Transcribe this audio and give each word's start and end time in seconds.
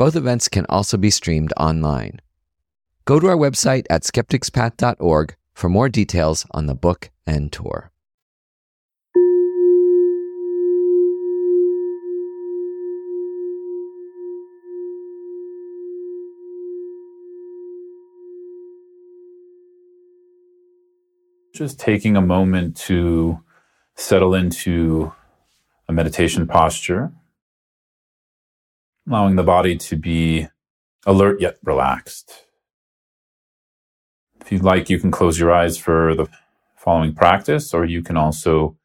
Both 0.00 0.16
events 0.16 0.48
can 0.48 0.64
also 0.70 0.96
be 0.96 1.10
streamed 1.10 1.52
online. 1.58 2.20
Go 3.04 3.20
to 3.20 3.26
our 3.26 3.36
website 3.36 3.84
at 3.90 4.02
skepticspath.org 4.02 5.36
for 5.52 5.68
more 5.68 5.90
details 5.90 6.46
on 6.52 6.64
the 6.64 6.74
book 6.74 7.10
and 7.26 7.52
tour. 7.52 7.92
Just 21.52 21.78
taking 21.78 22.16
a 22.16 22.22
moment 22.22 22.74
to 22.88 23.40
settle 23.96 24.34
into 24.34 25.12
a 25.90 25.92
meditation 25.92 26.46
posture, 26.46 27.12
allowing 29.10 29.36
the 29.36 29.42
body 29.42 29.76
to 29.76 29.96
be 29.96 30.46
alert 31.04 31.40
yet 31.40 31.58
relaxed. 31.64 32.46
If 34.40 34.52
you'd 34.52 34.62
like, 34.62 34.88
you 34.88 34.98
can 35.00 35.10
close 35.10 35.38
your 35.38 35.52
eyes 35.52 35.76
for 35.76 36.14
the 36.14 36.28
following 36.76 37.14
practice, 37.14 37.74
or 37.74 37.84
you 37.84 38.02
can 38.02 38.16
also 38.16 38.76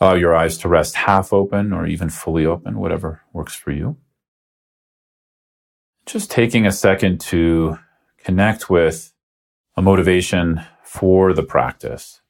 allow 0.00 0.14
your 0.14 0.34
eyes 0.34 0.58
to 0.58 0.68
rest 0.68 0.96
half 0.96 1.32
open 1.32 1.72
or 1.72 1.86
even 1.86 2.08
fully 2.08 2.46
open, 2.46 2.78
whatever 2.78 3.20
works 3.32 3.54
for 3.54 3.70
you. 3.70 3.96
Just 6.06 6.30
taking 6.30 6.66
a 6.66 6.72
second 6.72 7.20
to 7.20 7.78
connect 8.18 8.68
with 8.68 9.12
a 9.76 9.82
motivation 9.82 10.62
for 10.82 11.32
the 11.32 11.44
practice, 11.44 12.20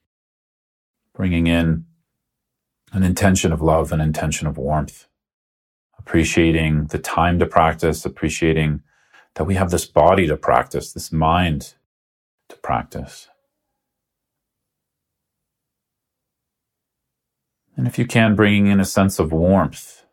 bringing 1.15 1.47
in 1.47 1.85
an 2.91 3.03
intention 3.03 3.51
of 3.51 3.61
love, 3.61 3.91
an 3.91 4.01
intention 4.01 4.47
of 4.47 4.57
warmth, 4.57 5.07
appreciating 6.05 6.87
the 6.87 6.99
time 6.99 7.39
to 7.39 7.45
practice, 7.45 8.05
appreciating 8.05 8.81
that 9.35 9.45
we 9.45 9.55
have 9.55 9.71
this 9.71 9.85
body 9.85 10.27
to 10.27 10.35
practice, 10.35 10.91
this 10.91 11.11
mind 11.11 11.75
to 12.49 12.57
practice. 12.57 13.29
And 17.75 17.87
if 17.87 17.97
you 17.97 18.05
can, 18.05 18.35
bringing 18.35 18.67
in 18.67 18.79
a 18.79 18.85
sense 18.85 19.17
of 19.17 19.31
warmth, 19.31 20.03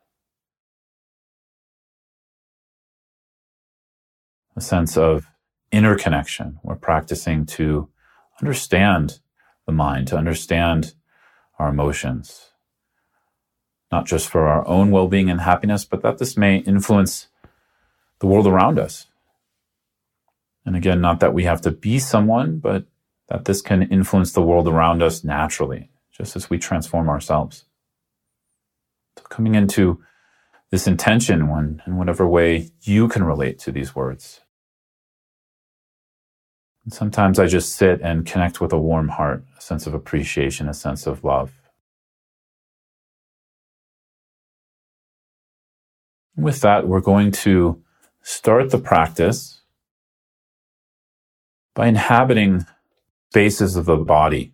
a 4.57 4.61
sense 4.61 4.97
of 4.97 5.27
inner 5.73 5.97
connection. 5.97 6.59
We're 6.63 6.77
practicing 6.77 7.47
to 7.47 7.89
understand 8.41 9.21
the 9.67 9.73
mind, 9.73 10.09
to 10.09 10.17
understand 10.17 10.95
our 11.59 11.69
emotions, 11.69 12.50
not 13.91 14.07
just 14.07 14.29
for 14.29 14.47
our 14.47 14.67
own 14.67 14.91
well 14.91 15.09
being 15.09 15.31
and 15.31 15.41
happiness, 15.41 15.85
but 15.85 16.03
that 16.03 16.19
this 16.19 16.37
may 16.37 16.59
influence 16.59 17.29
the 18.21 18.27
world 18.27 18.47
around 18.47 18.79
us. 18.79 19.07
And 20.65 20.77
again, 20.77 21.01
not 21.01 21.21
that 21.21 21.35
we 21.35 21.45
have 21.45 21.61
to 21.63 21.71
be 21.71 21.99
someone, 21.99 22.59
but 22.59 22.85
that 23.29 23.45
this 23.45 23.63
can 23.63 23.83
influence 23.83 24.33
the 24.33 24.43
world 24.43 24.69
around 24.69 25.03
us 25.03 25.25
naturally, 25.25 25.91
just 26.13 26.37
as 26.37 26.51
we 26.51 26.59
transform 26.59 27.09
ourselves. 27.09 27.65
So 29.17 29.25
coming 29.25 29.55
into 29.55 30.03
this 30.71 30.87
intention 30.87 31.49
when 31.49 31.83
in 31.87 31.97
whatever 31.97 32.27
way 32.27 32.71
you 32.83 33.09
can 33.09 33.25
relate 33.25 33.59
to 33.61 33.73
these 33.73 33.95
words. 33.95 34.41
And 36.85 36.93
sometimes 36.93 37.39
I 37.39 37.47
just 37.47 37.75
sit 37.75 38.01
and 38.01 38.27
connect 38.27 38.61
with 38.61 38.73
a 38.73 38.79
warm 38.79 39.09
heart, 39.09 39.45
a 39.59 39.61
sense 39.61 39.87
of 39.87 39.95
appreciation, 39.95 40.69
a 40.69 40.75
sense 40.75 41.07
of 41.07 41.25
love. 41.25 41.60
With 46.37 46.61
that, 46.61 46.87
we're 46.87 47.01
going 47.01 47.33
to 47.33 47.83
start 48.23 48.71
the 48.71 48.79
practice 48.79 49.61
by 51.75 51.87
inhabiting 51.87 52.67
spaces 53.31 53.77
of 53.77 53.87
the 53.87 53.97
body. 53.97 54.53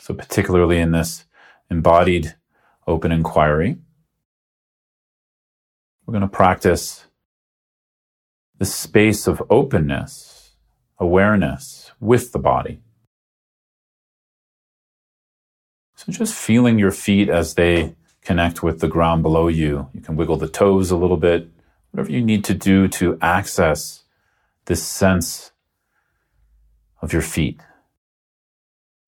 So, 0.00 0.14
particularly 0.14 0.78
in 0.78 0.92
this 0.92 1.24
embodied 1.70 2.34
open 2.86 3.12
inquiry, 3.12 3.76
we're 6.06 6.12
going 6.12 6.22
to 6.22 6.28
practice 6.28 7.06
the 8.56 8.64
space 8.64 9.26
of 9.26 9.42
openness, 9.50 10.54
awareness 10.98 11.92
with 12.00 12.32
the 12.32 12.38
body. 12.38 12.80
So, 15.96 16.12
just 16.12 16.34
feeling 16.34 16.78
your 16.78 16.92
feet 16.92 17.28
as 17.28 17.54
they 17.54 17.94
connect 18.28 18.62
with 18.62 18.80
the 18.80 18.88
ground 18.88 19.22
below 19.22 19.48
you. 19.48 19.88
You 19.94 20.02
can 20.02 20.14
wiggle 20.14 20.36
the 20.36 20.50
toes 20.50 20.90
a 20.90 20.98
little 20.98 21.16
bit, 21.16 21.48
whatever 21.90 22.12
you 22.12 22.22
need 22.22 22.44
to 22.44 22.52
do 22.52 22.86
to 22.88 23.16
access 23.22 24.04
this 24.66 24.82
sense 24.82 25.52
of 27.00 27.10
your 27.10 27.22
feet, 27.22 27.62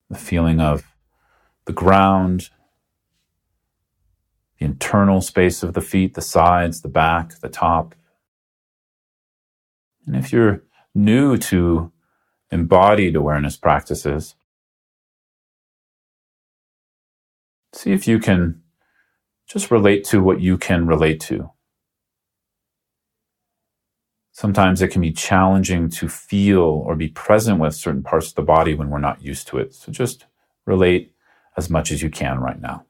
the 0.08 0.16
feeling 0.16 0.58
of 0.58 0.96
the 1.66 1.74
ground, 1.74 2.48
the 4.58 4.64
internal 4.64 5.20
space 5.20 5.62
of 5.62 5.74
the 5.74 5.82
feet, 5.82 6.14
the 6.14 6.22
sides, 6.22 6.80
the 6.80 6.88
back, 6.88 7.40
the 7.40 7.50
top. 7.50 7.94
And 10.06 10.16
if 10.16 10.32
you're 10.32 10.62
new 10.94 11.36
to 11.36 11.92
embodied 12.50 13.16
awareness 13.16 13.58
practices, 13.58 14.34
see 17.74 17.92
if 17.92 18.08
you 18.08 18.18
can 18.18 18.62
just 19.50 19.70
relate 19.70 20.04
to 20.04 20.22
what 20.22 20.40
you 20.40 20.56
can 20.56 20.86
relate 20.86 21.18
to. 21.18 21.50
Sometimes 24.30 24.80
it 24.80 24.88
can 24.88 25.02
be 25.02 25.10
challenging 25.10 25.90
to 25.90 26.08
feel 26.08 26.60
or 26.60 26.94
be 26.94 27.08
present 27.08 27.58
with 27.58 27.74
certain 27.74 28.02
parts 28.02 28.28
of 28.28 28.36
the 28.36 28.42
body 28.42 28.74
when 28.74 28.90
we're 28.90 29.00
not 29.00 29.22
used 29.22 29.48
to 29.48 29.58
it. 29.58 29.74
So 29.74 29.90
just 29.90 30.26
relate 30.66 31.12
as 31.56 31.68
much 31.68 31.90
as 31.90 32.00
you 32.00 32.10
can 32.10 32.38
right 32.38 32.60
now. 32.60 32.86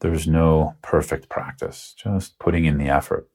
There's 0.00 0.28
no 0.28 0.76
perfect 0.80 1.28
practice, 1.28 1.94
just 1.98 2.38
putting 2.38 2.66
in 2.66 2.78
the 2.78 2.88
effort. 2.88 3.28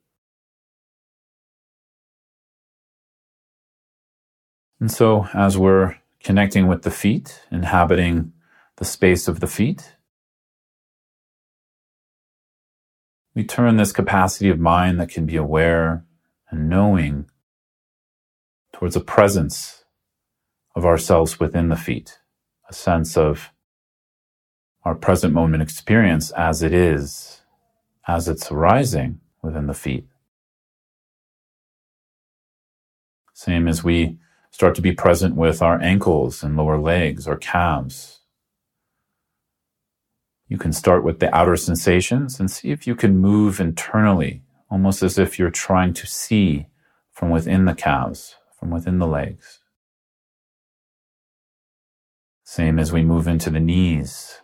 And 4.80 4.90
so, 4.90 5.28
as 5.34 5.58
we're 5.58 5.98
connecting 6.24 6.68
with 6.68 6.84
the 6.84 6.92
feet, 6.92 7.42
inhabiting 7.52 8.34
the 8.78 8.86
space 8.86 9.28
of 9.28 9.40
the 9.40 9.48
feet, 9.48 9.96
we 13.34 13.44
turn 13.44 13.78
this 13.78 13.92
capacity 13.92 14.50
of 14.50 14.60
mind 14.60 15.00
that 15.00 15.10
can 15.10 15.26
be 15.26 15.36
aware 15.38 16.06
and 16.50 16.70
knowing 16.70 17.28
towards 18.74 18.96
a 18.96 19.02
presence 19.02 19.86
of 20.76 20.86
ourselves 20.86 21.40
within 21.40 21.70
the 21.70 21.76
feet, 21.76 22.20
a 22.70 22.74
sense 22.74 23.16
of 23.16 23.52
our 24.84 24.96
present 24.96 25.34
moment 25.34 25.64
experience 25.64 26.32
as 26.32 26.62
it 26.62 26.74
is, 26.74 27.42
as 28.08 28.28
it's 28.28 28.52
arising 28.52 29.20
within 29.42 29.68
the 29.68 29.74
feet. 29.74 30.08
Same 33.34 33.68
as 33.68 33.84
we 33.84 34.18
start 34.52 34.76
to 34.76 34.82
be 34.82 34.92
present 34.92 35.36
with 35.36 35.62
our 35.62 35.82
ankles 35.82 36.44
and 36.44 36.58
lower 36.58 36.80
legs, 36.80 37.28
our 37.28 37.38
calves, 37.38 38.21
you 40.52 40.58
can 40.58 40.74
start 40.74 41.06
with 41.06 41.22
the 41.22 41.34
outer 41.34 41.56
sensations 41.56 42.38
and 42.38 42.52
see 42.52 42.72
if 42.72 42.86
you 42.86 42.94
can 42.94 43.18
move 43.18 43.62
internally, 43.62 44.42
almost 44.70 45.02
as 45.02 45.18
if 45.18 45.40
you're 45.40 45.50
trying 45.50 45.94
to 45.94 46.06
see 46.06 46.68
from 47.10 47.30
within 47.30 47.64
the 47.64 47.74
calves, 47.74 48.36
from 48.60 48.70
within 48.70 49.00
the 49.00 49.08
legs. 49.08 49.62
Same 52.44 52.80
as 52.80 52.92
we 52.92 53.02
move 53.02 53.30
into 53.30 53.50
the 53.50 53.62
knees. 53.62 54.42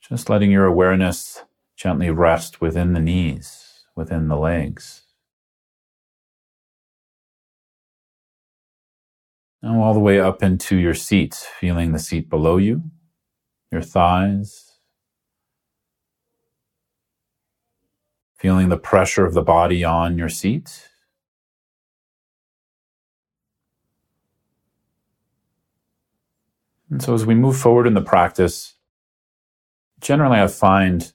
Just 0.00 0.30
letting 0.30 0.52
your 0.52 0.66
awareness 0.66 1.42
gently 1.76 2.10
rest 2.10 2.60
within 2.60 2.92
the 2.92 3.00
knees, 3.00 3.80
within 3.96 4.28
the 4.28 4.36
legs. 4.36 5.02
Now, 9.62 9.82
all 9.82 9.92
the 9.94 10.00
way 10.00 10.20
up 10.20 10.42
into 10.42 10.76
your 10.76 10.94
seat, 10.94 11.34
feeling 11.34 11.92
the 11.92 11.98
seat 11.98 12.30
below 12.30 12.58
you, 12.58 12.84
your 13.72 13.82
thighs, 13.82 14.78
feeling 18.36 18.68
the 18.68 18.78
pressure 18.78 19.26
of 19.26 19.34
the 19.34 19.42
body 19.42 19.82
on 19.82 20.16
your 20.16 20.28
seat. 20.28 20.88
And 26.88 27.02
so 27.02 27.12
as 27.14 27.26
we 27.26 27.34
move 27.34 27.56
forward 27.56 27.86
in 27.86 27.94
the 27.94 28.00
practice, 28.00 28.74
generally 30.00 30.40
I 30.40 30.46
find 30.46 31.12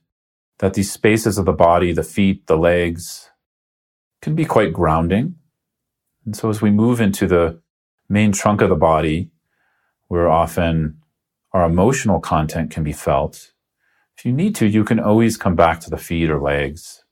that 0.59 0.73
these 0.73 0.91
spaces 0.91 1.37
of 1.37 1.45
the 1.45 1.53
body, 1.53 1.93
the 1.93 2.03
feet, 2.03 2.45
the 2.47 2.57
legs, 2.57 3.31
can 4.21 4.35
be 4.35 4.45
quite 4.45 4.73
grounding. 4.73 5.35
And 6.25 6.35
so 6.35 6.49
as 6.49 6.61
we 6.61 6.71
move 6.71 7.01
into 7.01 7.25
the 7.25 7.62
main 8.13 8.31
trunk 8.31 8.61
of 8.61 8.69
the 8.69 8.75
body, 8.75 9.29
where 10.07 10.29
often 10.29 10.99
our 11.51 11.65
emotional 11.65 12.19
content 12.19 12.71
can 12.71 12.83
be 12.83 12.93
felt, 12.93 13.53
if 14.17 14.25
you 14.25 14.31
need 14.31 14.55
to, 14.55 14.67
you 14.67 14.83
can 14.83 14.99
always 14.99 15.37
come 15.37 15.55
back 15.55 15.79
to 15.81 15.89
the 15.89 15.97
feet 15.97 16.29
or 16.29 16.39
legs 16.39 17.03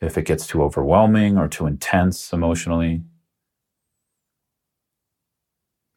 if 0.00 0.18
it 0.18 0.26
gets 0.26 0.46
too 0.46 0.62
overwhelming 0.62 1.38
or 1.38 1.48
too 1.48 1.66
intense 1.66 2.32
emotionally. 2.32 3.02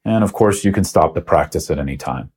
And 0.05 0.23
of 0.23 0.31
course, 0.31 0.63
you 0.63 0.71
can 0.71 0.83
stop 0.83 1.15
the 1.15 1.21
practice 1.21 1.69
at 1.71 1.79
any 1.79 1.97
time. 1.97 2.31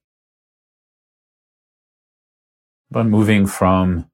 But 2.91 3.05
moving 3.05 3.47
from 3.47 4.11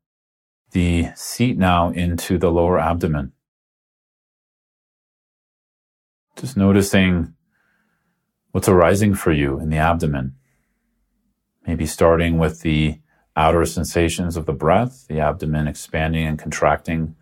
the 0.73 1.09
seat 1.15 1.57
now 1.57 1.91
into 1.91 2.37
the 2.37 2.51
lower 2.51 2.79
abdomen. 2.79 3.33
Just 6.37 6.57
noticing 6.57 7.36
what's 8.57 8.71
arising 8.71 9.15
for 9.15 9.33
you 9.33 9.61
in 9.61 9.69
the 9.69 9.77
abdomen. 9.77 10.35
Maybe 11.67 11.85
starting 11.85 12.39
with 12.39 12.63
the 12.63 12.99
outer 13.37 13.67
sensations 13.67 14.35
of 14.35 14.47
the 14.47 14.55
breath, 14.55 15.07
the 15.09 15.21
abdomen 15.21 15.69
expanding 15.69 16.27
and 16.27 16.39
contracting 16.39 17.17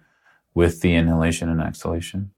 with 0.55 0.81
the 0.81 0.95
inhalation 0.95 1.49
and 1.49 1.61
exhalation. 1.61 2.31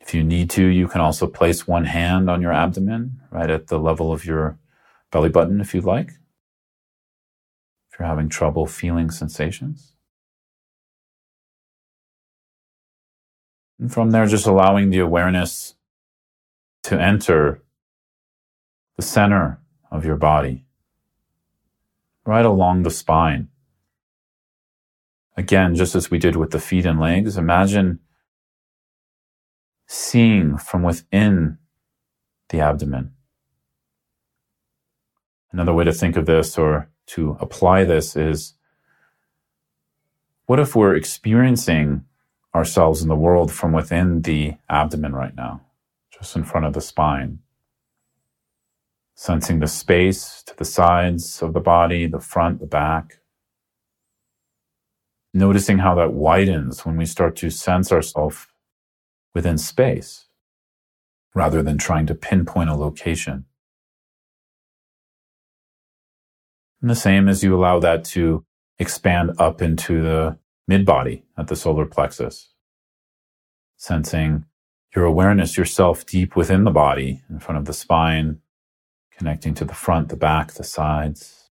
If 0.00 0.14
you 0.14 0.22
need 0.22 0.50
to, 0.50 0.64
you 0.64 0.86
can 0.86 1.00
also 1.00 1.26
place 1.26 1.66
one 1.66 1.86
hand 1.86 2.30
on 2.30 2.40
your 2.40 2.52
abdomen, 2.52 3.20
right 3.32 3.50
at 3.50 3.66
the 3.66 3.80
level 3.80 4.12
of 4.12 4.24
your 4.24 4.56
belly 5.10 5.30
button 5.30 5.60
if 5.60 5.74
you'd 5.74 5.82
like. 5.82 6.12
If 7.90 7.98
you're 7.98 8.06
having 8.06 8.28
trouble 8.28 8.68
feeling 8.68 9.10
sensations. 9.10 9.94
And 13.80 13.90
from 13.90 14.10
there, 14.10 14.26
just 14.26 14.46
allowing 14.46 14.90
the 14.90 14.98
awareness 14.98 15.74
to 16.82 17.00
enter 17.00 17.62
the 18.96 19.02
center 19.02 19.58
of 19.90 20.04
your 20.04 20.16
body, 20.16 20.66
right 22.26 22.44
along 22.44 22.82
the 22.82 22.90
spine. 22.90 23.48
Again, 25.34 25.74
just 25.74 25.94
as 25.94 26.10
we 26.10 26.18
did 26.18 26.36
with 26.36 26.50
the 26.50 26.60
feet 26.60 26.84
and 26.84 27.00
legs, 27.00 27.38
imagine 27.38 28.00
seeing 29.86 30.58
from 30.58 30.82
within 30.82 31.56
the 32.50 32.60
abdomen. 32.60 33.14
Another 35.52 35.72
way 35.72 35.84
to 35.84 35.92
think 35.92 36.16
of 36.16 36.26
this 36.26 36.58
or 36.58 36.90
to 37.06 37.38
apply 37.40 37.84
this 37.84 38.14
is 38.14 38.54
what 40.44 40.60
if 40.60 40.76
we're 40.76 40.94
experiencing 40.94 42.04
ourselves 42.54 43.02
in 43.02 43.08
the 43.08 43.16
world 43.16 43.52
from 43.52 43.72
within 43.72 44.22
the 44.22 44.54
abdomen 44.68 45.14
right 45.14 45.34
now, 45.34 45.62
just 46.12 46.36
in 46.36 46.44
front 46.44 46.66
of 46.66 46.72
the 46.72 46.80
spine? 46.80 47.40
Sensing 49.14 49.60
the 49.60 49.66
space 49.66 50.42
to 50.46 50.56
the 50.56 50.64
sides 50.64 51.42
of 51.42 51.52
the 51.52 51.60
body, 51.60 52.06
the 52.06 52.20
front, 52.20 52.60
the 52.60 52.66
back. 52.66 53.18
Noticing 55.32 55.78
how 55.78 55.94
that 55.96 56.12
widens 56.12 56.84
when 56.84 56.96
we 56.96 57.06
start 57.06 57.36
to 57.36 57.50
sense 57.50 57.92
ourselves 57.92 58.46
within 59.34 59.58
space 59.58 60.26
rather 61.34 61.62
than 61.62 61.78
trying 61.78 62.06
to 62.06 62.14
pinpoint 62.14 62.70
a 62.70 62.74
location. 62.74 63.44
And 66.80 66.90
the 66.90 66.96
same 66.96 67.28
as 67.28 67.44
you 67.44 67.54
allow 67.54 67.78
that 67.80 68.04
to 68.06 68.44
expand 68.78 69.32
up 69.38 69.60
into 69.60 70.02
the 70.02 70.38
mid 70.70 70.86
body 70.86 71.24
at 71.36 71.48
the 71.48 71.56
solar 71.56 71.84
plexus, 71.84 72.50
sensing 73.76 74.44
your 74.94 75.04
awareness, 75.04 75.58
yourself 75.58 76.06
deep 76.06 76.36
within 76.36 76.62
the 76.62 76.70
body, 76.70 77.22
in 77.28 77.40
front 77.40 77.58
of 77.58 77.64
the 77.64 77.72
spine, 77.72 78.38
connecting 79.18 79.52
to 79.52 79.64
the 79.64 79.74
front, 79.74 80.10
the 80.10 80.16
back, 80.16 80.52
the 80.52 80.62
sides. 80.62 81.50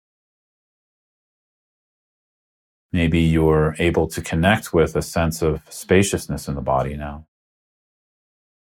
Maybe 2.91 3.21
you're 3.21 3.73
able 3.79 4.07
to 4.09 4.21
connect 4.21 4.73
with 4.73 4.97
a 4.97 5.01
sense 5.01 5.41
of 5.41 5.61
spaciousness 5.69 6.49
in 6.49 6.55
the 6.55 6.61
body 6.75 6.97
now. 6.97 7.25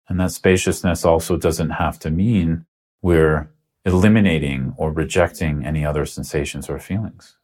And 0.07 0.19
that 0.19 0.31
spaciousness 0.31 1.05
also 1.05 1.37
doesn't 1.37 1.81
have 1.83 1.99
to 1.99 2.09
mean 2.09 2.65
we're 3.03 3.51
eliminating 3.85 4.73
or 4.77 4.91
rejecting 4.91 5.63
any 5.63 5.85
other 5.85 6.07
sensations 6.07 6.69
or 6.69 6.79
feelings. 6.79 7.38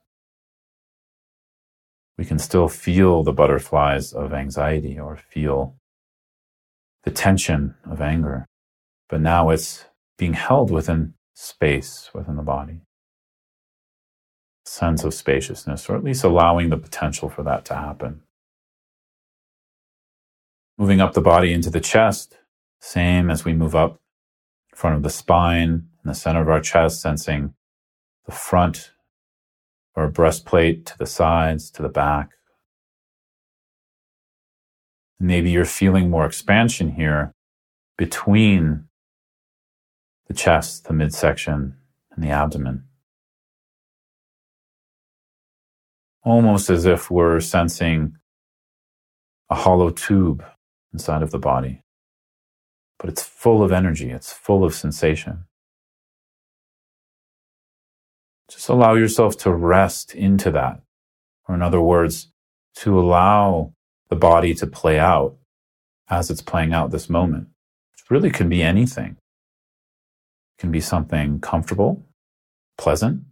We 2.17 2.25
can 2.25 2.39
still 2.39 2.69
feel 2.69 3.23
the 3.23 3.33
butterflies 3.33 4.13
of 4.13 4.33
anxiety 4.33 4.97
or 4.97 5.17
feel 5.17 5.75
the 7.03 7.12
tension 7.12 7.75
of 7.89 8.01
anger, 8.01 8.45
but 9.09 9.21
now 9.21 9.50
it's 9.50 9.85
being 10.17 10.33
held 10.33 10.71
within 10.71 11.13
space 11.33 12.09
within 12.13 12.38
the 12.38 12.41
body. 12.41 12.81
Sense 14.65 15.03
of 15.03 15.13
spaciousness, 15.13 15.89
or 15.89 15.95
at 15.95 16.03
least 16.03 16.23
allowing 16.23 16.69
the 16.69 16.77
potential 16.77 17.29
for 17.29 17.44
that 17.44 17.65
to 17.65 17.75
happen. 17.75 18.21
Moving 20.77 21.01
up 21.01 21.13
the 21.13 21.21
body 21.21 21.53
into 21.53 21.69
the 21.69 21.79
chest, 21.79 22.38
same 22.79 23.29
as 23.29 23.45
we 23.45 23.53
move 23.53 23.75
up 23.75 24.00
in 24.71 24.77
front 24.77 24.95
of 24.95 25.03
the 25.03 25.09
spine, 25.09 25.88
in 26.03 26.09
the 26.09 26.15
center 26.15 26.41
of 26.41 26.50
our 26.50 26.61
chest, 26.61 27.01
sensing 27.01 27.53
the 28.25 28.31
front 28.31 28.91
our 29.95 30.07
breastplate 30.07 30.86
to 30.88 30.97
the 30.97 31.06
sides, 31.06 31.71
to 31.71 31.81
the 31.81 31.89
back. 31.89 32.31
Maybe 35.19 35.51
you're 35.51 35.65
feeling 35.65 36.09
more 36.09 36.25
expansion 36.25 36.92
here 36.92 37.31
between 37.97 38.86
the 40.27 40.33
chest, 40.33 40.86
the 40.86 40.94
midsection, 40.94 41.75
and 42.12 42.24
the 42.24 42.30
abdomen. 42.30 42.83
Almost 46.24 46.69
as 46.69 46.85
if 46.85 47.09
we're 47.09 47.40
sensing 47.40 48.18
a 49.49 49.56
hollow 49.56 49.92
tube 49.92 50.44
inside 50.92 51.21
of 51.21 51.31
the 51.31 51.40
body 51.40 51.83
but 52.99 53.09
it's 53.09 53.23
full 53.23 53.64
of 53.64 53.71
energy, 53.71 54.11
it's 54.11 54.31
full 54.31 54.64
of 54.64 54.73
sensation. 54.73 55.45
Just 58.49 58.69
allow 58.69 58.94
yourself 58.94 59.37
to 59.40 59.52
rest 59.52 60.14
into 60.14 60.52
that. 60.52 60.81
Or 61.47 61.56
in 61.56 61.61
other 61.61 61.81
words, 61.81 62.31
to 62.78 62.99
allow 62.99 63.73
the 64.09 64.16
body 64.16 64.54
to 64.56 64.68
play 64.68 64.99
out 64.99 65.35
as 66.09 66.30
it's 66.30 66.42
playing 66.42 66.73
out 66.73 66.92
this 66.92 67.09
moment. 67.09 67.47
Which 67.92 68.09
really 68.09 68.30
can 68.30 68.49
be 68.49 68.61
anything. 68.61 69.18
It 70.57 70.61
can 70.61 70.71
be 70.71 70.81
something 70.81 71.40
comfortable, 71.40 72.06
pleasant. 72.78 73.23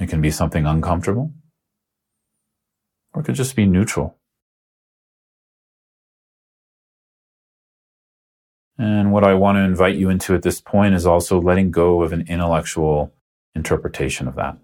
It 0.00 0.08
can 0.08 0.20
be 0.20 0.30
something 0.30 0.66
uncomfortable. 0.66 1.32
Or 3.12 3.20
it 3.20 3.24
could 3.24 3.34
just 3.34 3.56
be 3.56 3.66
neutral. 3.66 4.16
And 8.78 9.12
what 9.12 9.24
I 9.24 9.34
want 9.34 9.56
to 9.56 9.62
invite 9.62 9.96
you 9.96 10.08
into 10.08 10.34
at 10.34 10.42
this 10.42 10.60
point 10.60 10.94
is 10.94 11.06
also 11.06 11.40
letting 11.40 11.70
go 11.70 12.02
of 12.02 12.12
an 12.12 12.24
intellectual 12.26 13.12
interpretation 13.54 14.28
of 14.28 14.34
that. 14.36 14.58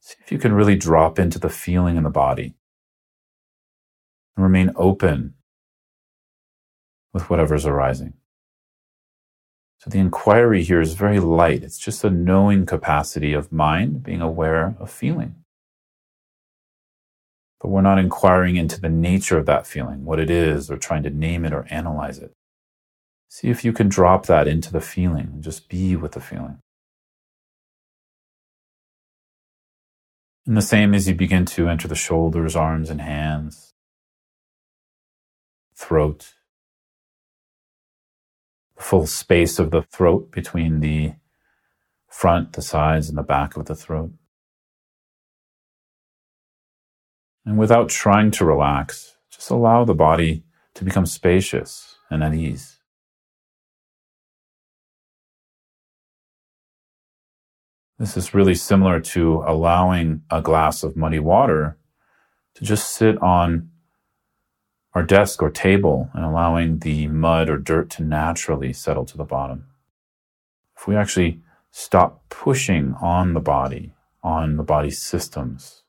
See 0.00 0.16
if 0.20 0.32
you 0.32 0.38
can 0.38 0.52
really 0.52 0.76
drop 0.76 1.18
into 1.18 1.38
the 1.38 1.48
feeling 1.48 1.96
in 1.96 2.04
the 2.04 2.10
body 2.10 2.54
and 4.36 4.44
remain 4.44 4.72
open 4.76 5.34
with 7.12 7.30
whatever's 7.30 7.66
arising. 7.66 8.14
So 9.78 9.90
the 9.90 9.98
inquiry 9.98 10.64
here 10.64 10.80
is 10.80 10.94
very 10.94 11.20
light. 11.20 11.62
It's 11.62 11.78
just 11.78 12.04
a 12.04 12.10
knowing 12.10 12.66
capacity 12.66 13.32
of 13.32 13.52
mind, 13.52 14.02
being 14.02 14.20
aware 14.20 14.76
of 14.80 14.90
feeling. 14.90 15.36
But 17.60 17.68
we're 17.68 17.82
not 17.82 17.98
inquiring 17.98 18.56
into 18.56 18.80
the 18.80 18.88
nature 18.88 19.38
of 19.38 19.46
that 19.46 19.66
feeling, 19.66 20.04
what 20.04 20.20
it 20.20 20.30
is, 20.30 20.70
or 20.70 20.76
trying 20.76 21.02
to 21.04 21.10
name 21.10 21.44
it 21.44 21.52
or 21.52 21.66
analyze 21.70 22.18
it. 22.18 22.32
See 23.28 23.50
if 23.50 23.64
you 23.64 23.72
can 23.72 23.88
drop 23.88 24.26
that 24.26 24.48
into 24.48 24.72
the 24.72 24.80
feeling 24.80 25.30
and 25.34 25.44
just 25.44 25.68
be 25.68 25.96
with 25.96 26.12
the 26.12 26.20
feeling. 26.20 26.58
And 30.48 30.56
the 30.56 30.62
same 30.62 30.94
as 30.94 31.06
you 31.06 31.14
begin 31.14 31.44
to 31.44 31.68
enter 31.68 31.88
the 31.88 31.94
shoulders, 31.94 32.56
arms, 32.56 32.88
and 32.88 33.02
hands, 33.02 33.74
throat, 35.76 36.32
the 38.74 38.82
full 38.82 39.06
space 39.06 39.58
of 39.58 39.70
the 39.70 39.82
throat 39.82 40.32
between 40.32 40.80
the 40.80 41.12
front, 42.08 42.54
the 42.54 42.62
sides, 42.62 43.10
and 43.10 43.18
the 43.18 43.22
back 43.22 43.58
of 43.58 43.66
the 43.66 43.74
throat. 43.74 44.12
And 47.44 47.58
without 47.58 47.90
trying 47.90 48.30
to 48.30 48.46
relax, 48.46 49.16
just 49.30 49.50
allow 49.50 49.84
the 49.84 49.94
body 49.94 50.44
to 50.76 50.82
become 50.82 51.04
spacious 51.04 51.96
and 52.08 52.24
at 52.24 52.32
ease. 52.32 52.77
This 57.98 58.16
is 58.16 58.32
really 58.32 58.54
similar 58.54 59.00
to 59.00 59.42
allowing 59.44 60.22
a 60.30 60.40
glass 60.40 60.84
of 60.84 60.96
muddy 60.96 61.18
water 61.18 61.76
to 62.54 62.64
just 62.64 62.92
sit 62.94 63.20
on 63.20 63.70
our 64.94 65.02
desk 65.02 65.42
or 65.42 65.50
table 65.50 66.08
and 66.14 66.24
allowing 66.24 66.78
the 66.78 67.08
mud 67.08 67.50
or 67.50 67.58
dirt 67.58 67.90
to 67.90 68.04
naturally 68.04 68.72
settle 68.72 69.04
to 69.04 69.16
the 69.16 69.24
bottom. 69.24 69.66
If 70.76 70.86
we 70.86 70.94
actually 70.94 71.40
stop 71.72 72.22
pushing 72.28 72.94
on 73.00 73.34
the 73.34 73.40
body, 73.40 73.94
on 74.22 74.56
the 74.56 74.62
body's 74.62 75.02
systems, 75.02 75.82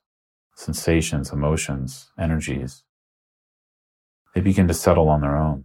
sensations, 0.56 1.32
emotions, 1.32 2.10
energies, 2.18 2.82
they 4.34 4.40
begin 4.40 4.66
to 4.66 4.74
settle 4.74 5.08
on 5.08 5.20
their 5.20 5.36
own. 5.36 5.64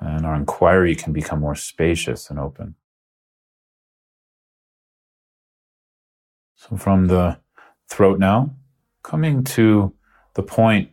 And 0.00 0.24
our 0.24 0.36
inquiry 0.36 0.94
can 0.94 1.12
become 1.12 1.40
more 1.40 1.56
spacious 1.56 2.30
and 2.30 2.38
open. 2.38 2.76
So 6.68 6.76
from 6.76 7.06
the 7.06 7.38
throat 7.88 8.20
now, 8.20 8.54
coming 9.02 9.42
to 9.42 9.94
the 10.34 10.44
point 10.44 10.90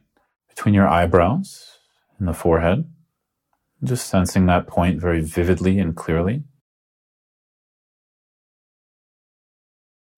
between 0.48 0.74
your 0.74 0.88
eyebrows 0.88 1.78
and 2.18 2.28
the 2.28 2.34
forehead, 2.34 2.92
just 3.84 4.08
sensing 4.08 4.48
that 4.48 4.66
point 4.66 5.00
very 5.00 5.22
vividly 5.22 5.78
and 5.78 5.96
clearly. 5.96 6.44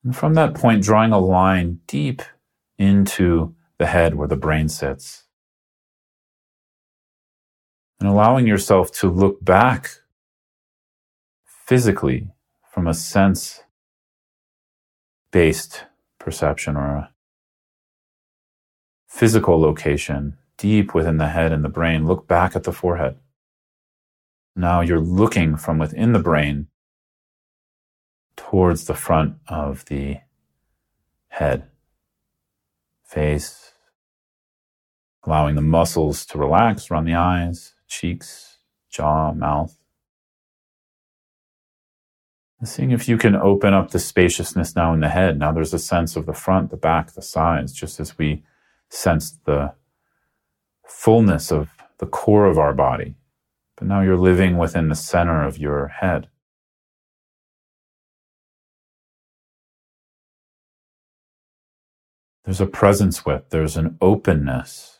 And 0.06 0.16
from 0.16 0.36
that 0.36 0.54
point, 0.54 0.84
drawing 0.84 1.12
a 1.12 1.20
line 1.20 1.82
deep 1.86 2.22
into 2.78 3.54
the 3.78 3.88
head 3.88 4.16
where 4.16 4.30
the 4.30 4.38
brain 4.38 4.70
sits. 4.70 5.26
And 8.00 8.08
allowing 8.08 8.48
yourself 8.48 8.90
to 9.00 9.10
look 9.10 9.44
back 9.44 9.90
physically 11.44 12.30
from 12.74 12.88
a 12.88 12.94
sense 12.94 13.64
based 15.32 15.86
perception 16.20 16.76
or 16.78 16.88
a 16.96 17.12
physical 19.08 19.60
location 19.60 20.38
deep 20.58 20.94
within 20.94 21.18
the 21.18 21.30
head 21.30 21.52
and 21.52 21.64
the 21.64 21.70
brain, 21.70 22.06
look 22.06 22.28
back 22.28 22.56
at 22.56 22.64
the 22.64 22.72
forehead. 22.72 23.18
Now 24.56 24.82
you're 24.82 25.00
looking 25.00 25.56
from 25.56 25.80
within 25.80 26.14
the 26.14 26.20
brain 26.20 26.68
towards 28.36 28.86
the 28.86 28.94
front 28.94 29.36
of 29.48 29.86
the 29.86 30.18
head, 31.30 31.68
face, 33.04 33.74
allowing 35.24 35.56
the 35.56 35.62
muscles 35.62 36.26
to 36.28 36.38
relax 36.38 36.92
around 36.92 37.06
the 37.06 37.16
eyes, 37.16 37.74
cheeks, 37.88 38.60
jaw, 38.90 39.34
mouth. 39.34 39.81
Seeing 42.64 42.92
if 42.92 43.10
you 43.10 43.18
can 43.18 43.36
open 43.36 43.74
up 43.74 43.90
the 43.90 43.98
spaciousness 44.00 44.76
now 44.76 44.94
in 44.94 45.00
the 45.00 45.10
head. 45.10 45.40
Now 45.40 45.52
there's 45.52 45.74
a 45.74 45.80
sense 45.80 46.16
of 46.16 46.28
the 46.28 46.34
front, 46.34 46.70
the 46.70 46.78
back, 46.78 47.12
the 47.12 47.22
sides, 47.22 47.74
just 47.74 48.00
as 48.00 48.18
we 48.20 48.44
sense 48.90 49.32
the 49.46 49.74
fullness 50.86 51.52
of 51.52 51.70
the 51.98 52.06
core 52.06 52.46
of 52.46 52.60
our 52.60 52.74
body. 52.74 53.16
But 53.78 53.88
now 53.88 54.02
you're 54.02 54.18
living 54.18 54.60
within 54.60 54.90
the 54.90 54.96
center 54.96 55.44
of 55.44 55.58
your 55.58 55.88
head. 55.88 56.30
There's 62.46 62.62
a 62.62 62.68
presence 62.68 63.26
with, 63.26 63.50
there's 63.50 63.78
an 63.78 63.98
openness 64.02 65.00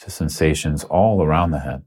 to 0.00 0.10
sensations 0.10 0.84
all 0.84 1.22
around 1.22 1.52
the 1.52 1.60
head. 1.60 1.84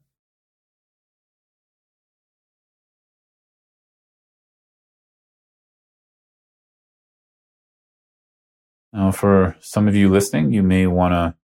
Now, 8.94 9.12
for 9.12 9.56
some 9.60 9.88
of 9.88 9.96
you 9.96 10.08
listening, 10.08 10.54
you 10.54 10.62
may 10.62 10.86
want 10.86 11.14
to 11.14 11.36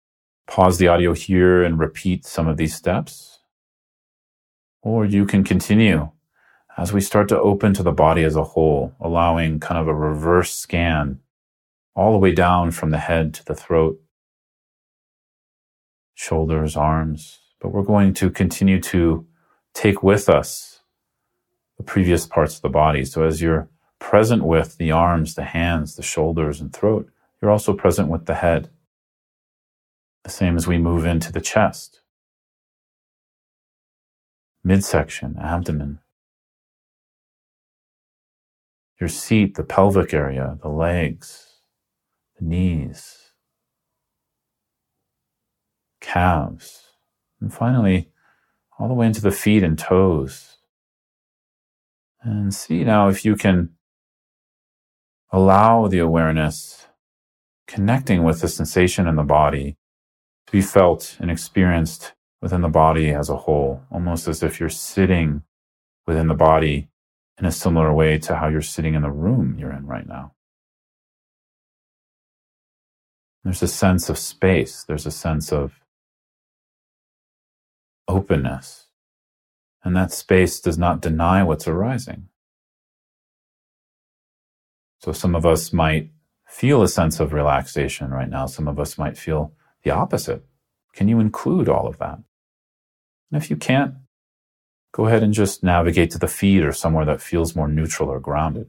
pause 0.46 0.78
the 0.78 0.88
audio 0.88 1.14
here 1.14 1.64
and 1.64 1.80
repeat 1.80 2.24
some 2.24 2.48
of 2.48 2.58
these 2.58 2.76
steps. 2.76 3.40
Or 4.84 5.04
you 5.04 5.26
can 5.26 5.44
continue 5.44 6.12
as 6.78 6.94
we 6.94 7.02
start 7.02 7.28
to 7.30 7.40
open 7.40 7.74
to 7.74 7.84
the 7.84 7.92
body 7.92 8.24
as 8.24 8.36
a 8.36 8.44
whole, 8.44 8.94
allowing 9.02 9.60
kind 9.60 9.80
of 9.80 9.88
a 9.88 9.96
reverse 9.96 10.56
scan 10.56 11.20
all 11.96 12.12
the 12.12 12.20
way 12.20 12.34
down 12.34 12.70
from 12.70 12.92
the 12.92 13.00
head 13.00 13.34
to 13.34 13.44
the 13.44 13.56
throat, 13.56 14.00
shoulders, 16.14 16.78
arms. 16.78 17.40
But 17.60 17.74
we're 17.74 17.82
going 17.82 18.14
to 18.14 18.30
continue 18.30 18.80
to 18.82 19.26
take 19.74 20.04
with 20.04 20.30
us 20.30 20.82
the 21.78 21.84
previous 21.84 22.28
parts 22.28 22.58
of 22.58 22.62
the 22.62 22.70
body. 22.70 23.04
So 23.06 23.24
as 23.24 23.42
you're 23.42 23.70
present 23.98 24.44
with 24.44 24.78
the 24.78 24.92
arms, 24.92 25.34
the 25.34 25.44
hands, 25.44 25.96
the 25.96 26.04
shoulders, 26.04 26.62
and 26.62 26.72
throat, 26.72 27.10
you're 27.42 27.52
also 27.52 27.74
present 27.74 28.10
with 28.10 28.26
the 28.26 28.36
head. 28.36 28.70
The 30.24 30.30
same 30.30 30.56
as 30.58 30.68
we 30.68 30.78
move 30.78 31.06
into 31.06 31.32
the 31.32 31.42
chest, 31.42 32.02
midsection, 34.64 35.38
abdomen, 35.42 36.00
your 39.00 39.08
seat, 39.08 39.56
the 39.56 39.64
pelvic 39.64 40.14
area, 40.14 40.58
the 40.62 40.70
legs, 40.70 41.62
the 42.38 42.46
knees, 42.46 43.32
calves, 46.02 46.88
and 47.40 47.54
finally, 47.54 48.10
all 48.78 48.90
the 48.90 48.94
way 48.94 49.08
into 49.08 49.22
the 49.22 49.32
feet 49.32 49.64
and 49.64 49.80
toes. 49.80 50.58
And 52.22 52.54
see 52.54 52.84
now 52.84 53.08
if 53.08 53.24
you 53.24 53.38
can 53.38 53.70
allow 55.32 55.88
the 55.88 56.00
awareness 56.00 56.88
connecting 57.70 58.24
with 58.24 58.42
the 58.42 58.48
sensation 58.48 59.08
in 59.08 59.16
the 59.16 59.24
body 59.24 59.78
to 60.48 60.52
be 60.52 60.62
felt 60.62 61.16
and 61.20 61.30
experienced 61.30 62.14
within 62.42 62.62
the 62.62 62.68
body 62.68 63.12
as 63.12 63.30
a 63.30 63.38
whole, 63.38 63.84
almost 63.92 64.28
as 64.28 64.42
if 64.42 64.60
you're 64.60 64.70
sitting 64.70 65.44
within 66.08 66.28
the 66.28 66.34
body 66.34 66.90
in 67.38 67.46
a 67.46 67.52
similar 67.52 67.94
way 67.94 68.18
to 68.18 68.36
how 68.36 68.48
you're 68.48 68.62
sitting 68.64 68.96
in 68.96 69.04
the 69.04 69.12
room 69.12 69.56
you're 69.60 69.72
in 69.72 69.86
right 69.86 70.08
now. 70.08 70.34
There's 73.44 73.62
a 73.62 73.68
sense 73.68 74.10
of 74.10 74.18
space. 74.18 74.84
There's 74.84 75.06
a 75.06 75.12
sense 75.12 75.54
of 75.54 75.80
openness. 78.08 78.88
And 79.84 79.96
that 79.96 80.12
space 80.12 80.60
does 80.60 80.80
not 80.80 81.02
deny 81.02 81.44
what's 81.44 81.68
arising. 81.68 82.30
So 85.02 85.12
some 85.12 85.36
of 85.36 85.46
us 85.46 85.72
might 85.72 86.10
feel 86.50 86.82
a 86.82 86.88
sense 86.88 87.20
of 87.20 87.32
relaxation 87.32 88.10
right 88.10 88.30
now. 88.30 88.48
Some 88.48 88.68
of 88.68 88.80
us 88.80 88.98
might 88.98 89.18
feel 89.18 89.54
the 89.84 89.92
opposite. 89.92 90.44
Can 90.94 91.08
you 91.08 91.20
include 91.20 91.70
all 91.70 91.88
of 91.88 92.00
that? 92.00 92.20
And 93.32 93.42
if 93.42 93.52
you 93.52 93.56
can't, 93.56 93.94
go 94.92 95.06
ahead 95.06 95.22
and 95.22 95.34
just 95.34 95.64
navigate 95.64 96.10
to 96.12 96.18
the 96.18 96.28
feet 96.28 96.64
or 96.64 96.74
somewhere 96.74 97.06
that 97.06 97.22
feels 97.22 97.56
more 97.56 97.68
neutral 97.68 98.10
or 98.10 98.20
grounded. 98.20 98.68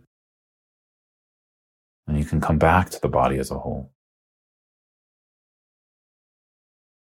And 2.07 2.19
you 2.19 2.25
can 2.25 2.41
come 2.41 2.59
back 2.59 2.91
to 2.91 3.01
the 3.01 3.09
body 3.09 3.39
as 3.39 3.51
a 3.51 3.59
whole. 3.59 3.91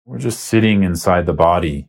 We're 0.04 0.18
just 0.18 0.44
sitting 0.44 0.84
inside 0.84 1.26
the 1.26 1.32
body, 1.32 1.88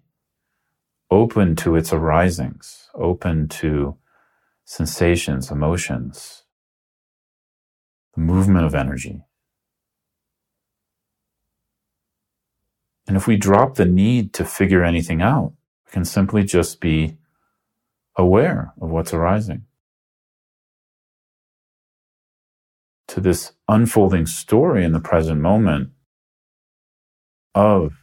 open 1.12 1.56
to 1.58 1.76
its 1.76 1.94
arisings, 1.94 2.90
open 2.96 3.48
to 3.50 3.98
sensations, 4.66 5.52
emotions, 5.52 6.44
the 8.16 8.22
movement 8.22 8.66
of 8.66 8.76
energy. 8.76 9.24
And 13.08 13.18
if 13.18 13.28
we 13.28 13.38
drop 13.38 13.76
the 13.76 13.86
need 13.86 14.34
to 14.34 14.46
figure 14.46 14.84
anything 14.84 15.22
out, 15.22 15.54
we 15.86 15.92
can 15.92 16.06
simply 16.06 16.44
just 16.44 16.80
be 16.80 17.18
aware 18.16 18.74
of 18.82 18.90
what's 18.90 19.14
arising. 19.14 19.66
To 23.10 23.20
this 23.20 23.54
unfolding 23.68 24.26
story 24.26 24.86
in 24.86 24.94
the 24.94 25.00
present 25.00 25.42
moment 25.42 25.90
of 27.54 27.94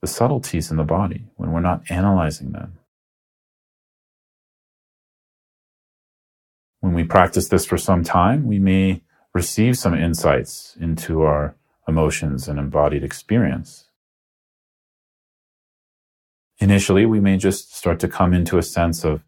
the 0.00 0.06
subtleties 0.06 0.70
in 0.70 0.76
the 0.76 0.84
body 0.84 1.26
when 1.36 1.52
we're 1.52 1.60
not 1.60 1.82
analyzing 1.90 2.52
them. 2.52 2.78
When 6.80 6.94
we 6.94 7.04
practice 7.04 7.48
this 7.48 7.66
for 7.66 7.76
some 7.76 8.04
time, 8.04 8.46
we 8.46 8.58
may 8.58 9.02
receive 9.36 9.76
some 9.76 9.94
insights 9.94 10.74
into 10.80 11.20
our 11.20 11.54
emotions 11.86 12.48
and 12.48 12.58
embodied 12.58 13.04
experience. 13.04 13.90
Initially, 16.58 17.04
we 17.04 17.20
may 17.20 17.36
just 17.36 17.76
start 17.76 18.00
to 18.00 18.08
come 18.08 18.32
into 18.32 18.56
a 18.56 18.62
sense 18.62 19.04
of 19.04 19.22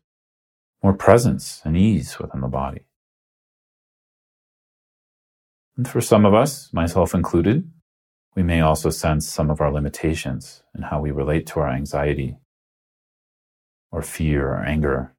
more 0.83 0.95
presence 0.95 1.61
and 1.63 1.77
ease 1.77 2.19
within 2.19 2.41
the 2.41 2.49
body. 2.49 2.87
And 5.77 5.87
for 5.87 6.01
some 6.01 6.25
of 6.25 6.33
us, 6.33 6.73
myself 6.73 7.15
included, 7.15 7.71
we 8.35 8.43
may 8.43 8.63
also 8.63 8.89
sense 8.89 9.29
some 9.29 9.51
of 9.51 9.61
our 9.61 9.71
limitations 9.71 10.63
in 10.75 10.85
how 10.85 11.03
we 11.03 11.11
relate 11.11 11.47
to 11.49 11.61
our 11.61 11.69
anxiety 11.69 12.39
or 13.93 14.01
fear 14.01 14.49
or 14.55 14.65
anger. 14.65 15.15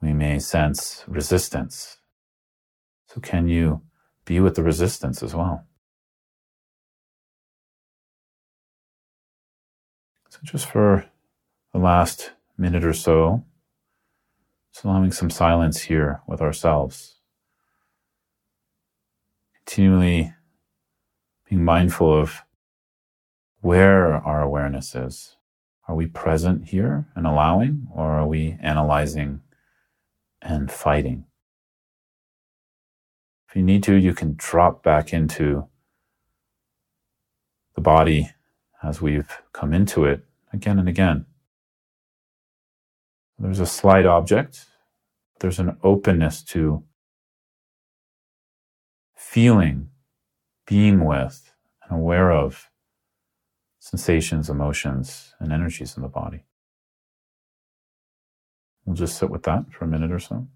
We 0.00 0.12
may 0.12 0.40
sense 0.40 1.04
resistance. 1.06 2.01
So, 3.12 3.20
can 3.20 3.46
you 3.46 3.82
be 4.24 4.40
with 4.40 4.54
the 4.54 4.62
resistance 4.62 5.22
as 5.22 5.34
well? 5.34 5.66
So, 10.30 10.38
just 10.42 10.64
for 10.64 11.04
the 11.74 11.78
last 11.78 12.32
minute 12.56 12.84
or 12.84 12.94
so, 12.94 13.44
just 14.72 14.84
allowing 14.84 15.12
some 15.12 15.28
silence 15.28 15.82
here 15.82 16.22
with 16.26 16.40
ourselves. 16.40 17.16
Continually 19.66 20.32
being 21.50 21.64
mindful 21.64 22.18
of 22.18 22.42
where 23.60 24.14
our 24.14 24.40
awareness 24.40 24.94
is. 24.94 25.36
Are 25.86 25.94
we 25.94 26.06
present 26.06 26.68
here 26.68 27.08
and 27.14 27.26
allowing, 27.26 27.88
or 27.94 28.10
are 28.10 28.26
we 28.26 28.56
analyzing 28.62 29.42
and 30.40 30.72
fighting? 30.72 31.26
If 33.52 33.56
you 33.56 33.64
need 33.64 33.82
to, 33.82 33.94
you 33.94 34.14
can 34.14 34.34
drop 34.38 34.82
back 34.82 35.12
into 35.12 35.68
the 37.74 37.82
body 37.82 38.30
as 38.82 39.02
we've 39.02 39.28
come 39.52 39.74
into 39.74 40.06
it 40.06 40.24
again 40.54 40.78
and 40.78 40.88
again. 40.88 41.26
There's 43.38 43.60
a 43.60 43.66
slight 43.66 44.06
object. 44.06 44.64
There's 45.40 45.58
an 45.58 45.76
openness 45.82 46.42
to 46.44 46.84
feeling, 49.14 49.90
being 50.66 51.04
with, 51.04 51.52
and 51.84 52.00
aware 52.00 52.32
of 52.32 52.70
sensations, 53.80 54.48
emotions, 54.48 55.34
and 55.38 55.52
energies 55.52 55.94
in 55.94 56.02
the 56.02 56.08
body. 56.08 56.46
We'll 58.86 58.96
just 58.96 59.18
sit 59.18 59.28
with 59.28 59.42
that 59.42 59.70
for 59.70 59.84
a 59.84 59.88
minute 59.88 60.10
or 60.10 60.20
so. 60.20 60.48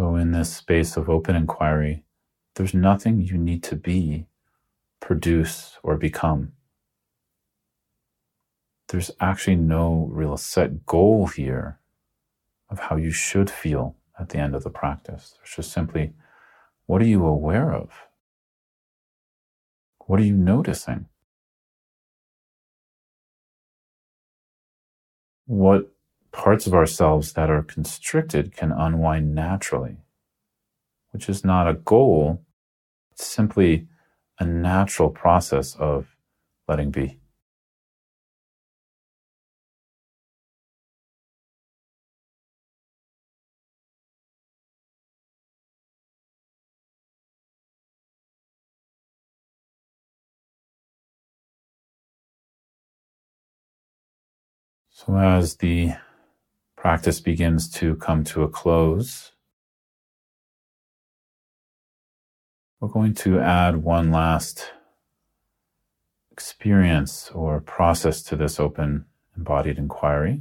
So, 0.00 0.16
in 0.16 0.32
this 0.32 0.56
space 0.56 0.96
of 0.96 1.10
open 1.10 1.36
inquiry, 1.36 2.04
there's 2.54 2.72
nothing 2.72 3.20
you 3.20 3.36
need 3.36 3.62
to 3.64 3.76
be, 3.76 4.28
produce, 4.98 5.76
or 5.82 5.98
become. 5.98 6.52
There's 8.88 9.10
actually 9.20 9.56
no 9.56 10.08
real 10.10 10.38
set 10.38 10.86
goal 10.86 11.26
here 11.26 11.80
of 12.70 12.78
how 12.78 12.96
you 12.96 13.10
should 13.10 13.50
feel 13.50 13.94
at 14.18 14.30
the 14.30 14.38
end 14.38 14.54
of 14.54 14.64
the 14.64 14.70
practice. 14.70 15.34
There's 15.36 15.56
just 15.56 15.70
simply 15.70 16.14
what 16.86 17.02
are 17.02 17.06
you 17.06 17.26
aware 17.26 17.70
of? 17.74 17.90
What 20.06 20.18
are 20.18 20.24
you 20.24 20.34
noticing? 20.34 21.10
What 25.44 25.92
parts 26.32 26.66
of 26.66 26.74
ourselves 26.74 27.32
that 27.34 27.50
are 27.50 27.62
constricted 27.62 28.54
can 28.54 28.72
unwind 28.72 29.34
naturally, 29.34 29.98
which 31.12 31.28
is 31.28 31.44
not 31.44 31.68
a 31.68 31.74
goal, 31.74 32.42
it's 33.12 33.26
simply 33.26 33.88
a 34.38 34.44
natural 34.44 35.10
process 35.10 35.74
of 35.76 36.16
letting 36.68 36.90
be. 36.90 37.18
So, 54.90 55.16
as 55.16 55.56
the 55.56 55.92
practice 56.80 57.20
begins 57.20 57.68
to 57.68 57.94
come 57.96 58.24
to 58.24 58.42
a 58.42 58.48
close, 58.48 59.32
we're 62.80 62.88
going 62.88 63.12
to 63.12 63.38
add 63.38 63.76
one 63.76 64.10
last 64.10 64.72
experience 66.32 67.30
or 67.34 67.60
process 67.60 68.22
to 68.22 68.34
this 68.34 68.58
open 68.58 69.04
embodied 69.36 69.76
inquiry. 69.76 70.40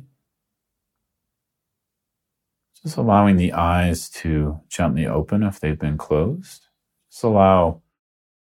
Just 2.81 2.95
allowing 2.95 3.35
the 3.35 3.51
eyes 3.51 4.09
to 4.09 4.61
gently 4.69 5.05
open 5.05 5.43
if 5.43 5.59
they've 5.59 5.77
been 5.77 5.97
closed. 5.97 6.67
Just 7.11 7.25
allow 7.25 7.81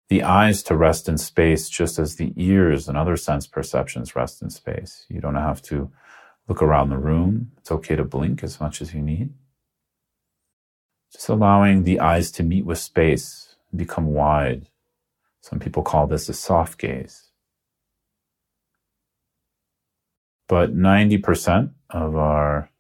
the 0.09 0.23
eyes 0.23 0.63
to 0.63 0.75
rest 0.75 1.11
in 1.11 1.19
space 1.19 1.69
just 1.69 1.99
as 1.99 2.17
the 2.17 2.33
ears 2.37 2.89
and 2.89 2.97
other 2.97 3.19
sense 3.19 3.47
perceptions 3.47 4.17
rest 4.17 4.41
in 4.41 4.49
space. 4.49 5.05
You 5.11 5.21
don't 5.21 5.35
have 5.35 5.61
to 5.65 5.93
Look 6.49 6.63
around 6.63 6.91
the 6.91 6.99
room. 6.99 7.53
It's 7.59 7.71
okay 7.71 7.97
to 7.97 8.05
blink 8.05 8.43
as 8.43 8.61
much 8.61 8.83
as 8.83 8.93
you 8.95 9.01
need. 9.01 9.31
Just 11.13 11.29
allowing 11.29 11.85
the 11.85 12.01
eyes 12.01 12.31
to 12.33 12.43
meet 12.43 12.65
with 12.65 12.79
space 12.79 13.57
and 13.71 13.79
become 13.79 14.07
wide. 14.07 14.69
Some 15.41 15.59
people 15.59 15.83
call 15.83 16.07
this 16.07 16.29
a 16.29 16.35
soft 16.35 16.79
gaze. 16.79 17.31
But 20.49 20.77
90% 20.77 21.73
of 21.91 22.17
our 22.17 22.71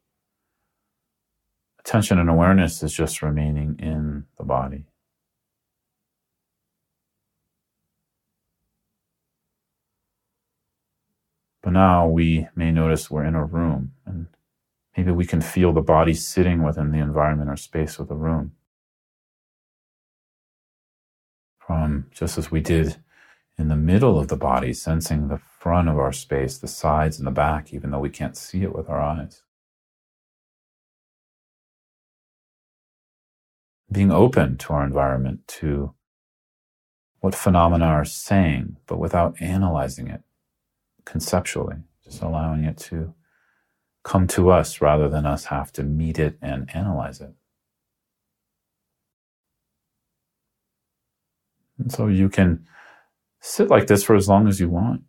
attention 1.81 2.18
and 2.18 2.31
awareness 2.31 2.83
is 2.83 2.92
just 2.92 3.22
remaining 3.22 3.77
in 3.79 4.25
the 4.38 4.44
body. 4.44 4.87
Now 11.72 12.06
we 12.06 12.48
may 12.54 12.70
notice 12.70 13.11
we're 13.11 13.24
in 13.24 13.35
a 13.35 13.44
room 13.44 13.92
and 14.06 14.26
maybe 14.96 15.12
we 15.12 15.26
can 15.26 15.40
feel 15.40 15.72
the 15.72 15.80
body 15.80 16.14
sitting 16.14 16.62
within 16.62 16.92
the 16.92 16.98
environment 16.98 17.50
or 17.50 17.56
space 17.56 17.98
of 17.98 18.08
the 18.08 18.14
room. 18.14 18.52
From 21.58 22.06
just 22.11 22.38
as 22.38 22.50
we 22.50 22.61
did 22.61 22.96
in 23.58 23.68
the 23.68 23.76
middle 23.76 24.18
of 24.18 24.28
the 24.28 24.37
body, 24.37 24.72
sensing 24.72 25.28
the 25.28 25.38
front 25.38 25.88
of 25.88 25.98
our 25.98 26.12
space, 26.12 26.58
the 26.58 26.68
sides 26.68 27.18
and 27.18 27.26
the 27.26 27.30
back, 27.30 27.72
even 27.72 27.90
though 27.90 28.00
we 28.00 28.11
can't 28.11 28.37
see 28.37 28.62
it 28.62 28.74
with 28.74 28.88
our 28.88 29.00
eyes. 29.00 29.42
Being 33.90 34.11
open 34.11 34.56
to 34.58 34.72
our 34.72 34.85
environment, 34.85 35.46
to 35.58 35.94
what 37.20 37.35
phenomena 37.35 37.85
are 37.85 38.04
saying, 38.04 38.78
but 38.87 38.98
without 38.98 39.40
analyzing 39.40 40.08
it 40.08 40.22
conceptually, 41.04 41.76
just 42.04 42.22
allowing 42.22 42.64
it 42.64 42.78
to 42.78 43.14
come 44.04 44.26
to 44.28 44.50
us 44.50 44.80
rather 44.80 45.08
than 45.08 45.26
us 45.26 45.46
have 45.46 45.72
to 45.72 45.82
meet 45.82 46.18
it 46.18 46.38
and 46.42 46.70
analyze 46.74 47.20
it. 47.20 47.32
And 51.78 51.92
so 51.92 52.06
you 52.08 52.28
can 52.28 52.66
sit 53.40 53.68
like 53.68 53.86
this 53.86 54.04
for 54.04 54.16
as 54.16 54.28
long 54.28 54.48
as 54.48 54.60
you 54.60 54.68
want. 54.68 55.02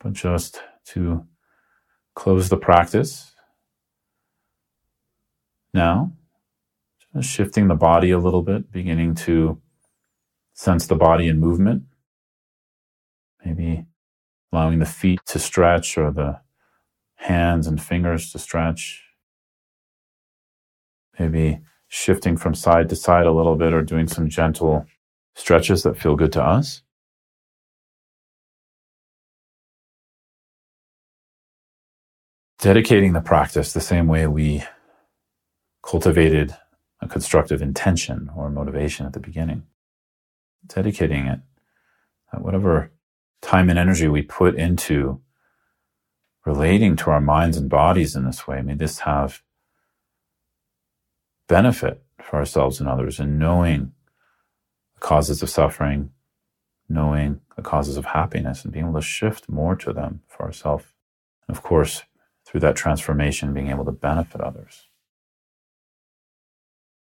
But 0.00 0.12
just 0.12 0.62
to 0.86 1.26
close 2.14 2.48
the 2.48 2.56
practice, 2.56 3.32
now, 5.74 6.12
just 7.14 7.30
shifting 7.30 7.68
the 7.68 7.74
body 7.74 8.10
a 8.10 8.18
little 8.18 8.42
bit, 8.42 8.72
beginning 8.72 9.14
to 9.16 9.60
sense 10.58 10.88
the 10.88 10.96
body 10.96 11.28
in 11.28 11.38
movement. 11.38 11.84
Maybe 13.44 13.86
allowing 14.52 14.80
the 14.80 14.86
feet 14.86 15.20
to 15.26 15.38
stretch 15.38 15.96
or 15.96 16.10
the 16.10 16.40
hands 17.14 17.68
and 17.68 17.80
fingers 17.80 18.32
to 18.32 18.40
stretch. 18.40 19.04
Maybe 21.16 21.60
shifting 21.86 22.36
from 22.36 22.54
side 22.54 22.88
to 22.88 22.96
side 22.96 23.26
a 23.26 23.30
little 23.30 23.54
bit 23.54 23.72
or 23.72 23.82
doing 23.82 24.08
some 24.08 24.28
gentle 24.28 24.84
stretches 25.36 25.84
that 25.84 25.96
feel 25.96 26.16
good 26.16 26.32
to 26.32 26.42
us. 26.42 26.82
Dedicating 32.58 33.12
the 33.12 33.20
practice 33.20 33.72
the 33.72 33.80
same 33.80 34.08
way 34.08 34.26
we 34.26 34.64
cultivated 35.84 36.56
a 37.00 37.06
constructive 37.06 37.62
intention 37.62 38.28
or 38.34 38.50
motivation 38.50 39.06
at 39.06 39.12
the 39.12 39.20
beginning. 39.20 39.62
Dedicating 40.66 41.26
it, 41.26 41.40
uh, 42.32 42.38
whatever 42.38 42.92
time 43.40 43.70
and 43.70 43.78
energy 43.78 44.08
we 44.08 44.22
put 44.22 44.54
into 44.54 45.20
relating 46.44 46.96
to 46.96 47.10
our 47.10 47.20
minds 47.20 47.56
and 47.56 47.68
bodies 47.70 48.16
in 48.16 48.24
this 48.24 48.46
way, 48.46 48.62
may 48.62 48.74
this 48.74 49.00
have 49.00 49.42
benefit 51.46 52.02
for 52.22 52.36
ourselves 52.36 52.80
and 52.80 52.88
others 52.88 53.20
in 53.20 53.38
knowing 53.38 53.92
the 54.94 55.00
causes 55.00 55.42
of 55.42 55.50
suffering, 55.50 56.10
knowing 56.88 57.40
the 57.56 57.62
causes 57.62 57.96
of 57.96 58.06
happiness, 58.06 58.64
and 58.64 58.72
being 58.72 58.86
able 58.86 59.00
to 59.00 59.06
shift 59.06 59.48
more 59.48 59.76
to 59.76 59.92
them 59.92 60.20
for 60.26 60.44
ourselves. 60.44 60.84
And 61.46 61.56
of 61.56 61.62
course, 61.62 62.02
through 62.46 62.60
that 62.60 62.76
transformation, 62.76 63.54
being 63.54 63.68
able 63.68 63.84
to 63.84 63.92
benefit 63.92 64.40
others, 64.40 64.88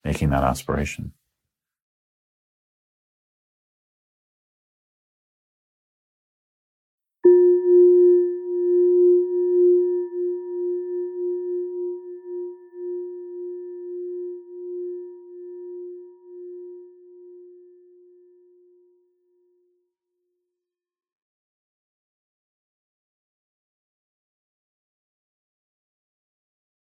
making 0.03 0.29
that 0.31 0.43
aspiration. 0.43 1.13